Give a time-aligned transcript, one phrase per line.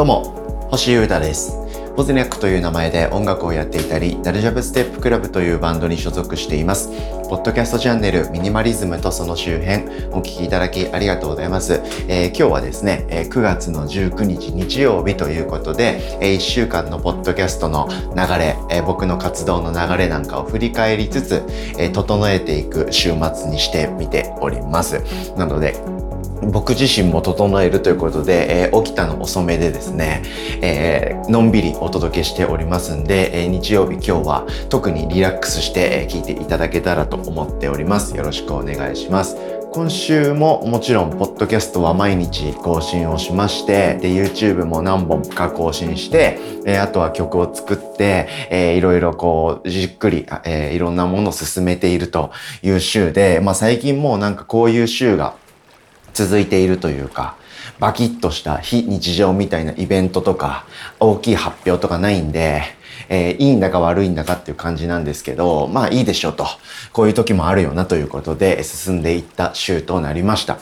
[0.00, 1.58] どうも、星優太です。
[1.94, 6.88] ポズニャックという名前で音楽をやっていたり、ダルジャブステップクラブというバンドに所属しています。
[7.28, 11.82] ポッドキャストチャンネルミニマリズムとその周辺、お聞きいただきありがとうございます。
[12.08, 17.86] えー、今日はですね、え9月の19日日曜日ということで、え1週間のポッドキャストの
[18.16, 21.42] 流れ、え僕の活動の流れなんかを振り返りつつ、
[21.76, 25.02] え整えていく週末にしてみております。
[25.36, 25.74] なので、
[26.42, 30.22] 僕自身も整えるということで、えー、起きたの遅めでですね、
[30.62, 38.16] えー、のんびりお届けしておりますんで、えー、日曜日今日は特にリラックスして、え聞いていただけたらと思っております。
[38.16, 39.36] よろしくお願いします。
[39.72, 52.32] 今週ももちろん、ポッドキャストは毎日更新をしまして、で、YouTube も何本か更新して、え、あとは曲を作って、えー、いろいろこう、じっくり、え、いろんなものを進めていると
[52.62, 55.34] いう週で、まあ最近もうなんかこういう週が
[56.14, 57.36] 続いているというか、
[57.78, 60.64] バキッとした非日常みたいなイベントとか、
[60.98, 62.62] 大きい発表とかないんで、
[63.08, 66.46] えー、いいんだか悪いんだかっていう感じなんですけど、まあいいでしょうと。
[66.92, 70.58] こういう時もあるよなということで進んでいった週となりました。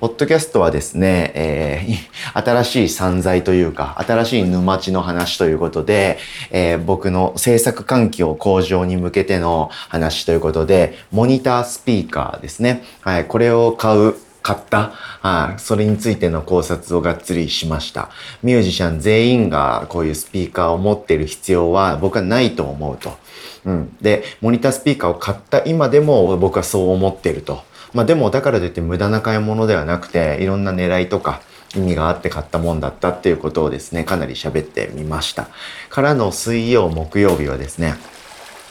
[0.00, 6.18] ポッドキャストはですね、えー、新しい散財というか、新しい沼地の話ということで、
[6.50, 12.82] えー、僕の制作環境向上に向けての話ということで、モニタースピーカーですね。
[13.02, 18.10] はい、これを買う買った、あそれについての考察をがっつりしました。
[18.42, 23.16] ミュージシャン全員がこういうスピーカーを持ってる必要は僕はないと思うと。
[23.64, 23.96] うん。
[24.00, 27.62] で、モニタースピーカーを買った今でも僕はそう思ってると。
[27.92, 31.40] まあでもだからといって無駄な買い物ではなくて、いろんな狙いとか、
[31.74, 35.48] 意味があって買ったもんだったっていうことをですね、かなり喋ってみました。
[35.88, 37.94] からの水曜、木曜日はですね、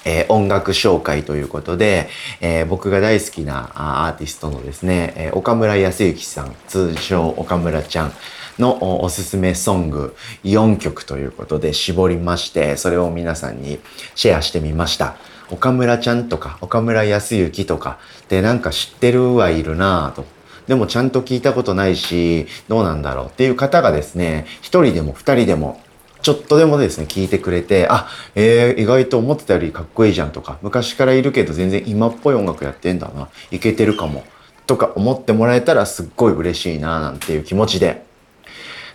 [0.06, 8.14] えー、音楽紹介ということで、えー、僕が大好きなアーティストのですね、えー、岡村康之さん、通称岡村ちゃん
[8.60, 13.80] のおすすめソング4曲ということで絞りまして、それを皆さんに
[14.16, 15.16] シェアしてみました。
[15.50, 20.26] 岡村ちゃんとか岡村康之とかでなんか知ってるはいるなぁと。
[20.68, 25.82] でもちゃんと聞いたことないし、どうなんだろうっていう方がですね、一人でも二人でも
[26.22, 34.24] ちょっとでもですね、聞いてくれて、あ、えー、意外と思ってたよりかっこいいじゃんとか、昔からいるけど全然今っぽい音楽やってんだな、いけてるかも、
[34.68, 38.04] とか思ってもらえたらすっごい嬉しいな、なんていう気持ちで、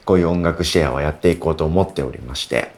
[0.05, 2.71] こういう音楽シェアをやっていこうと思っておりまして、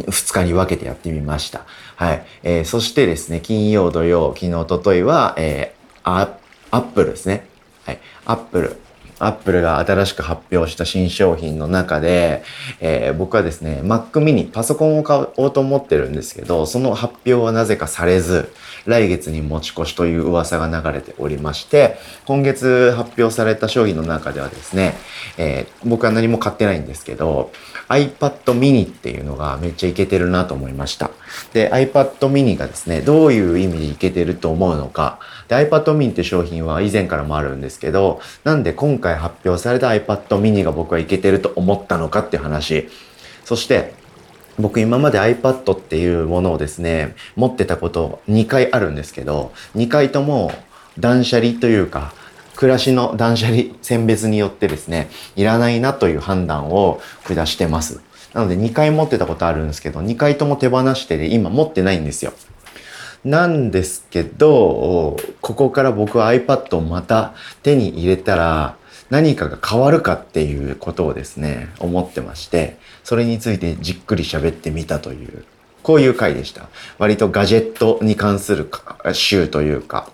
[0.00, 1.64] 2日に分けてやってみました。
[1.94, 2.24] はい。
[2.42, 6.36] えー、そしてですね、金曜、土曜、昨日、おとといは、えー、
[6.70, 7.46] Apple ですね。
[7.84, 7.98] はい。
[8.26, 12.42] Apple。Apple が新しく発表した新商品の中で、
[12.80, 18.52] えー、僕はですね、Mac mini、パソコンを買おうと思ってるんですけど、その発表はなぜかされず、
[18.84, 21.96] 来月に持ち越しという噂が流れておりまして、
[22.26, 24.94] 今月発表された商品の中ではですね、
[25.38, 27.50] えー、僕は何も買ってないんですけど、
[27.88, 31.10] iPad mini っていうのがめっちゃいけてるなと思いました。
[31.52, 35.18] で、iPad mini がですね、どういう意味でいけてると思うのか。
[35.48, 42.88] で、iPad mini って商品は以前からもあるんですけど、なんで今回発表された iPad mini が僕はいけてると思ったのかっていう話。
[43.44, 43.94] そして、
[44.58, 50.52] 僕今まで iPad っていうものをですね、持ってたこと2回あるんですけど、2回とも
[50.98, 52.14] 断捨離というか、
[52.56, 58.00] 暮らしの断捨離、選別によってですね、いらないなという判断を下してます。
[58.36, 62.34] なので2回持ってたことあるんですけど、2回とも手放してで今持ってないんですよ。
[63.24, 67.32] なんですけど、ここから僕は iPad をまた
[67.62, 68.76] 手に入れたら
[69.08, 75.46] 何かが変わるかっていうことをですね、思ってまして、それについてじっくり喋ってみたという、
[75.82, 76.68] こういう回でした。
[76.98, 78.70] 割とガジェットに関する
[79.14, 80.10] 週というか、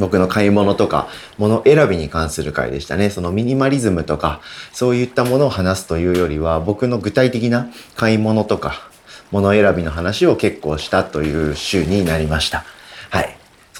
[0.00, 3.10] 僕の買い物とか、物選びに関する回でしたね。
[3.10, 4.40] そのミニマリズムとか、
[4.72, 8.88] そういったものを話すというよりは、僕の具体的な買い物とか、
[9.30, 12.64] 物選びの話を結構したという週になりました。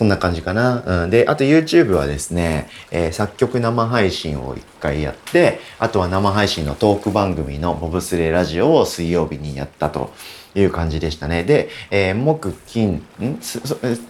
[0.01, 1.03] そんな感じかな。
[1.05, 10.15] うん、で、あと YouTube はですね、えー、作曲生配信を一回やって、あとは生配信のトーク番組のボブスレーラジオを水曜日にやったと
[10.55, 11.45] いう感じでしたね。
[11.45, 13.37] で、えー、木、金、ん？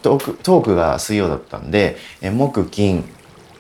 [0.01, 3.05] トーク、トークが水曜だったんで、えー、木、金、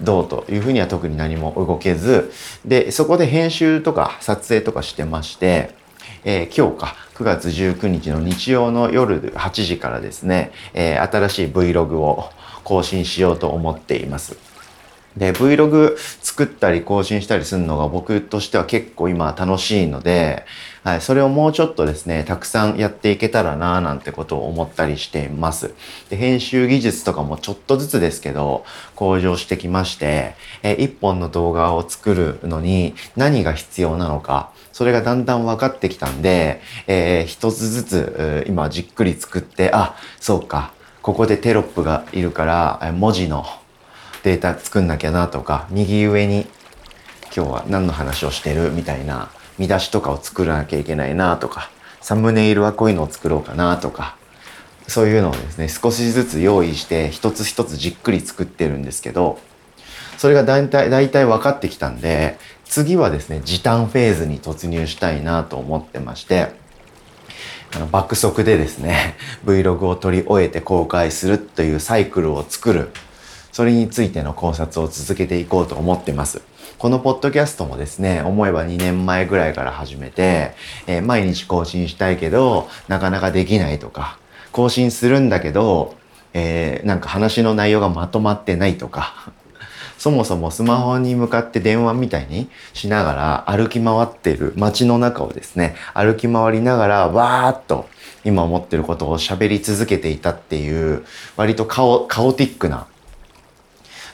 [0.01, 2.31] どうというふうには特に何も動けず、
[2.65, 5.75] で、そこで編集とか撮影とかしてまして、
[6.23, 12.31] えー、今日か、9月19日の日曜の夜8時からですね、えー、新しい Vlog を
[12.65, 14.39] 更新しようと思っています。
[15.19, 20.47] で、Vlog 作ったり更新したりするのが僕としては結構今楽しいので、
[20.83, 25.75] はい、それをもうちょっとですね、たくさんやっていけたらななんてことを思ったりしています。
[26.09, 28.65] で、編集技術とかもちょっとずつですけど、
[28.95, 40.73] 向上してきまして、え一本の動画を作るのに何が必要なのか、それがだんだん分かってきたんで、えー、一つずつ、今じっくり作って、あ、そうか、
[41.03, 43.45] ここでテロップがいるから、文字の
[44.23, 46.47] データ作んなきゃなとか、右上に
[47.25, 49.29] 今日は何の話をしてるみたいな
[49.59, 51.69] 見出しとかを作らなきゃいけないなとか、
[52.01, 54.17] サムネイルはこういうのを作ろうかなとか、
[54.89, 59.41] そういうのをですね、少しずつ用意して一つ一つじっくり作ってるんですけど、
[60.17, 62.39] それが大体、大体分かってきたんで、
[62.71, 66.53] 次はですね、時短フェーズに突入したいなと思ってまして、
[67.75, 72.91] あの爆速でですね、 Vlog を撮り終えて公開するというサイクルを作る。
[73.51, 76.43] それについての考察を続けていこうと思ってます。
[76.79, 80.53] このポッドキャストもですね、思えば2年前ぐらいから始めて、
[80.87, 84.21] えー、毎日更新したいけど、なかなかできないとか、
[84.53, 85.97] 更新するんだけど、
[86.35, 89.33] えー、なんか話の内容がまとまってないとか、
[90.01, 97.87] そもそもスマホに向かって電話みたいにしながら歩き回ってる街の中をですね、歩き回りながらわーっと
[98.25, 101.05] 今思ってることを喋り続けていたっていう
[101.37, 102.87] 割とカオカオティックな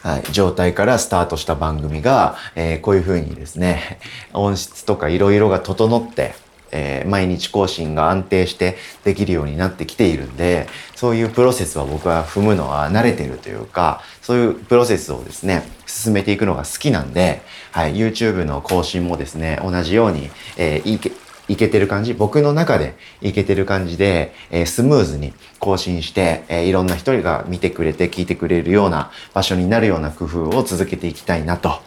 [0.03, 3.99] はい、状態からスタートした番組が、えー、こういう風にですね、
[4.35, 6.35] 音質とか色々が整って、
[6.77, 17.43] えー、毎日更新が安定してできるようになってきているんで、そういうプロセスは僕は踏むのは慣れてるというか、そういうプロセスをですね、進めていくのが好きなんで、
[17.73, 21.01] はい、YouTube の更新もですね、同じように、えー、いい
[21.49, 31.81] いけてる感じ、僕の中でいけてる感じで、えー、スムーズに更新して、えー、いろんな人が見てくれて聞いてくれるような場所になるような工夫を続けていきたいなと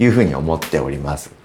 [0.00, 1.35] いうふうに思っております。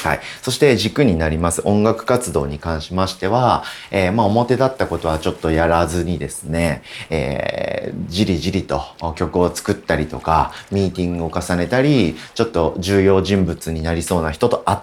[0.00, 0.20] はい。
[0.42, 8.80] そして軸になります音楽活動に関しましては、えー、まあ表立ったことはちょっとやらずにですね、えー、じりじりと
[9.16, 14.76] 曲を作ったりとか、ミーティングを重ねたり、ちょっと重要人物になりそうな人と会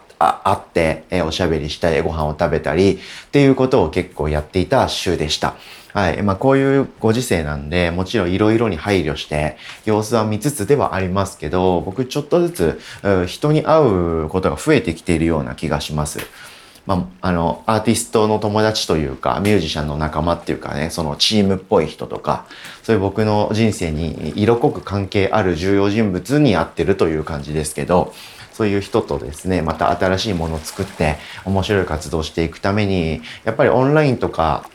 [0.53, 2.97] って、えー、おしゃべりしたり、ご飯を食べたりっ
[3.31, 5.55] ていうことを結構やっていた週でした。
[5.95, 6.21] はい。
[6.23, 9.55] まあ、こういうご時世なんで、もちろんいろいろに配慮して、
[9.85, 12.49] 様子は見つつではありますけど、僕ちょっとず
[13.01, 13.81] つ、人に会
[14.25, 16.19] うことが増えてきているような気がします。
[16.85, 22.43] まあ、あの、アーティストの友達というか、ミュージシャンの仲間っていうかね、そのチームっぽい人とか、
[22.83, 28.13] そういう僕の人生に色濃く関係ある重要人物に会ってるという感じですけど、
[28.51, 31.15] そういう人とですね、また新しいものを作って
[31.45, 34.69] 面白い活動をしていくために、やっぱりオンラインとか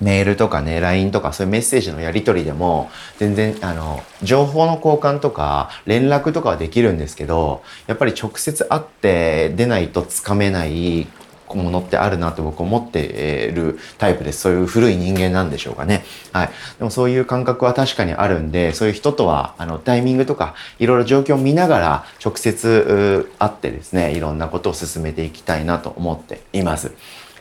[0.00, 11.06] メールとかね、LINE とかそういうメッセージのやり取りでも、全然、あの、情報の交換とか、連絡とかはできるんですけど、やっぱり直接会って出ないとつかめない
[11.52, 14.40] ものってあるなって僕思ってるタイプです。
[14.40, 16.04] そういう古い人間なんでしょうかね。
[16.32, 16.50] はい。
[16.78, 26.92] でもそういう感覚は確かにあるんで、そういう人とは、あの、タイミングとか、いろいろ状況を見ながら、直接会ってですね、いろんなことを進めていきたいなと思っています。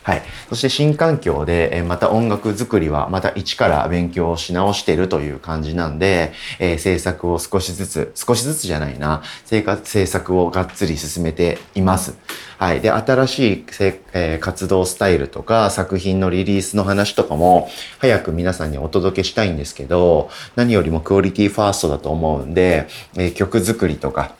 [0.04, 0.22] はい。
[0.50, 12.16] そして新環境で、えまた音楽作りはまた一から勉強をし直しているという感じなんで、えー、制作を少しずつ、少しずつじゃないな、生活、制作をがっつり進めています。
[12.58, 12.82] はい。
[12.82, 17.70] で、新しいせえー、活動スタイルとか作品のリリースの話とかも
[18.00, 24.36] 早く皆さんにお届けしたいんですけど、何よりもクオリティファーストだと思うんで、えー、曲作りとか、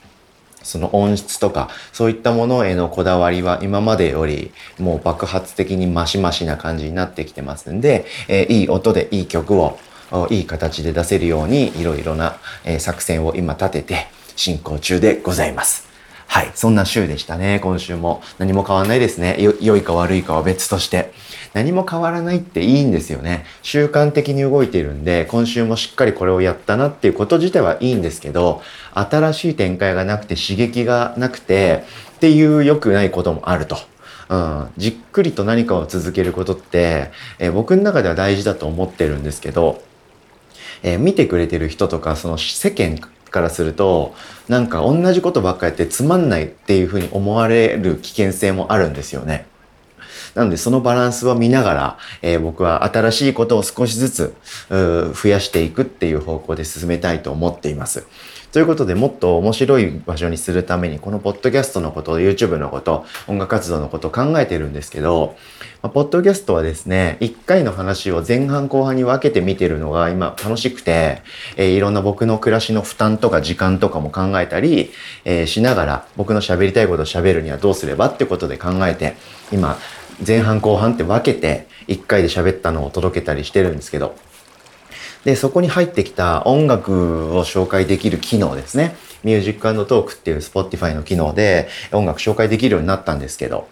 [0.64, 9.78] その音質とか、そういったものへのこだわりは今までよりもう爆発的にマシマシな感じになってきてますんで、えー、いい音でいい曲を
[10.30, 15.94] いい形で出せるようにいろいろな、えー、作戦を今立てて進行中でございます。
[16.28, 16.52] はい。
[16.56, 17.60] そんな週でしたね。
[17.62, 18.24] 今週も。
[18.40, 19.38] 何も変わらないですね。
[19.62, 21.14] 良いか悪いかは別として。
[21.54, 23.46] 何も変わらないっていいんですよね。
[23.62, 28.62] 習慣的に動いているんで、今週もしっかりこれをやったなっていうこと自体はいいんですけど、
[28.94, 31.84] 新しい展開がなくて刺激がなくて
[32.16, 33.78] っていう良くないこともあると。
[34.30, 39.82] うん、じっくりと何かを続けることって、え、僕の中では大事だと思ってるんですけど、
[40.82, 44.16] えー、見てくれてる人とか、その世間からすると、
[44.48, 49.46] なんか同じことばっかやってつまんないっていうふうに思われる危険性もあるんですよね。
[50.36, 54.36] なのでそのバランスを見ながら、えー、僕は新しいことを少しずつ
[54.70, 58.06] 増やしていくっていう方向で進めたいと思っています。
[58.54, 65.36] ということでもっと面白い場所にするためにこのポッドキャストのこと YouTube のこと音楽活動のことを考えてるんですけど、
[65.82, 71.24] まあ、ポッドキャストはですね1回の話を前半後半に分けて見てるのが今楽しくて、
[71.58, 74.92] えー、いろんな僕の暮らしの負担とか時間とかも考えたり、
[75.26, 79.16] えー、しながら僕の喋りたいことを喋るにはどうすればってことで考えて
[79.52, 79.80] 今
[80.26, 84.16] 前半後半って分けて1回で喋ったのを届けたりしてるんですけど
[85.26, 88.96] で、そこに入ってきた音楽を紹介できる機能ですね。
[89.24, 93.68] Music Talk っていう Spotify の機能で音楽紹介できるようになったんですけど、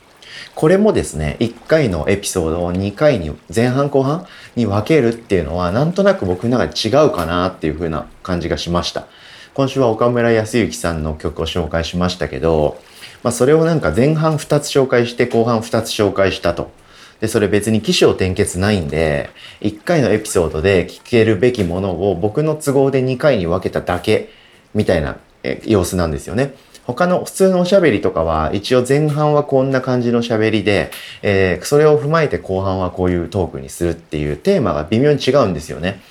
[0.55, 9.07] これもですね、1回のエピソードを2回に、前半後半に分けるっていうのは、なんとなく僕の中で違うかなっていう風な感じがしました。
[9.53, 12.79] 今週は岡村靖幸さんの曲を紹介しましたけど、
[13.23, 16.71] まあそれをなんか前半2つ紹介して後半2つ紹介したと。
[17.19, 19.29] で、それ別に起承転結ないんで、
[19.61, 24.29] 1回のエピソードで聞けるべきものを僕の都合で2回に分けただけ
[24.73, 25.17] みたいな
[25.65, 26.55] 様子なんですよね。
[26.83, 30.89] 他の普通のおしゃべりとかは一応前半はこんな感じのしゃべりで、
[31.21, 36.01] えー、それを踏まえて後半はこういうトークにするっていうテーマが微妙に違うんですよね。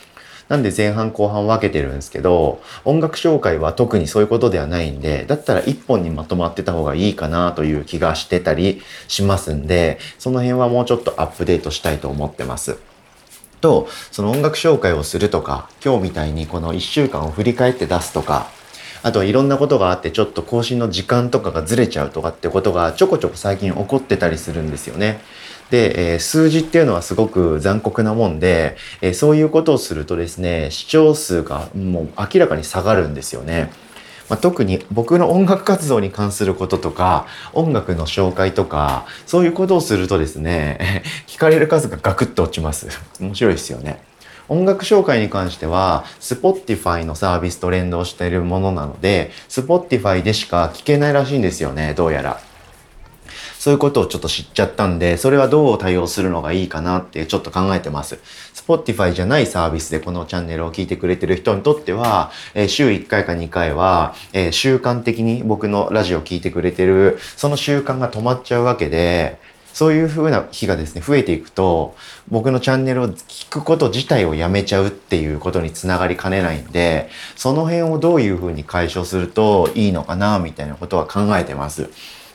[0.50, 12.78] なんで前半後半分けてるんですけど、音楽紹介は特にそういうことではないんで、だったら一本にまとまってた方がいいかなという気がしてたりしますんで、その辺はもうちょっとアップデートしたいと思ってます。
[13.61, 18.49] と、その音楽紹介をするとか、今日みたいにこの1週間を振り返って出すとか、
[19.04, 25.21] あとはいろんなことがあってちょっと更新の時間とかがずれちゃうとかってことがちょこちょこ最近起こってたりするんですよね。
[25.71, 33.71] で、えー、数字っていうのはすごく残酷なもんで、え、そういうことをするとですね、視聴数がもう明らかに下がるんですよね。
[34.31, 42.87] まあ、特に僕の音楽活動に関することとか、音楽の紹介とか、そういうことをするとですね、 聞かれる数がガクッと落ちます。
[43.21, 44.00] 面白いですよね。
[44.49, 52.41] 音楽紹介に関しては、Spotify のサービスと連動しているものなので、Spotify でしか聞けないらしいんですよね、どうやら。
[53.61, 58.19] そういうことをちょっと知っちゃったんで、それはどう対応するのがいいかなってちょっと考えてます。
[58.55, 69.38] Spotify じゃないサービスでこのチャンネルを聞いてくれてる人にとっては、えー、週1回か2回は、えー、習慣的に僕のラジオを聞いてくれてる、その習慣が止まっちゃうわけで、
[69.75, 71.95] そういう風な日がですね、増えていくと、
[72.31, 81.90] 僕のチャンネルを聞くこと自体をやめちゃうっていうことにつながりかねないんで、その辺をどういう風に解消するといいのかな、みたいなことは考えてます。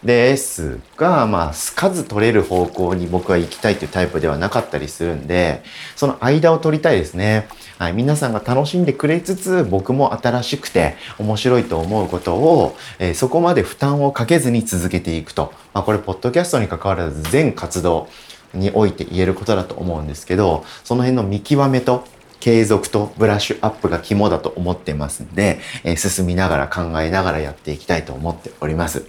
[0.06, 5.64] ですが、まあ、数取れる方向に僕は行きたいというタイプではなかったりするんで、
[5.96, 7.48] その間を取りたいですね。
[7.80, 15.52] はい、皆さんが楽しんでくれつつ、僕も新しくて面白いと思うことを、えー、そこまで負担をかけずに続けていくと。
[15.74, 18.08] まあ、これ、ポッドキャストに関わらず全活動
[18.54, 22.06] において言えることだと思うんですけど、その辺の見極めと
[22.40, 29.08] 継続とブラッシュアップが肝だと思ってますんで、えー、進みながら考えながらやっていきたいと思っております。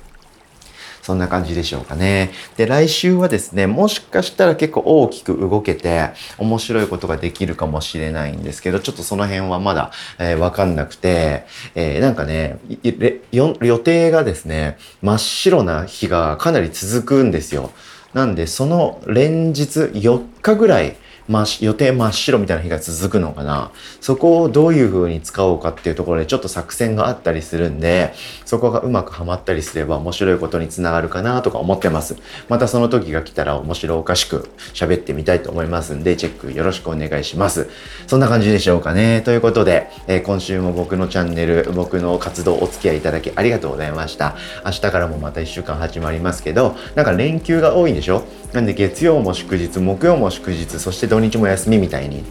[1.07, 2.33] そんな感じでしょうかね。
[2.57, 11.47] で、来週はですね、もしかしたら結構大きく動けて、面白いことができるかもしれないんですけど、ちょっとその辺はまだ、えー、わかんなくて、
[11.77, 12.59] えー、なんかね、
[13.31, 17.71] 予定がですね、真っ白な日がかなり続くんですよ。
[18.13, 20.97] なんで、その連日4日ぐらい、
[21.29, 23.71] ま予定真っ白みたいな日が続くのかな。
[24.01, 28.15] そこをどういう風に使おうかっていうところでちょっと作戦があったりするんで、
[28.45, 32.17] そこがうまくはまったりすれば面白いことにつながるかなとか思ってます。
[32.49, 37.69] またその時が来たら面白おかしく喋ってみたいと思いますんで、チェックよろしくお願いします。
[38.07, 39.23] そんな感じでしょうかね。
[39.25, 44.37] ということで、えー、今週も僕のチャンネル、僕の活動お付き合いいただきありがとうございました。
[44.65, 48.23] 明日からもまた1週間始まりますけど、なんか連休が多いんでしょ？
[48.53, 52.25] なんで月曜も祝日、木曜も祝日、そして土日も休みみたいに。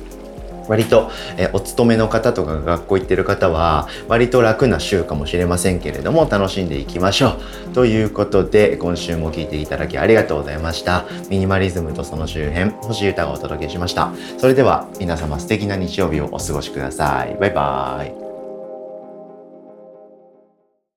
[0.68, 7.38] 割と、えお勤めの方とか学校行ってる方は割と楽な週かもしれませんけれども楽しんでいきましょ
[7.70, 7.74] う。
[7.74, 11.06] ということで今週も聴いていただきありがとうございました。
[11.30, 14.12] ミニマリズムとその周辺星歌がお届けしました。
[14.38, 17.38] それでは皆様素敵な日曜日をお過ごしください。
[17.40, 18.25] バイバーイ。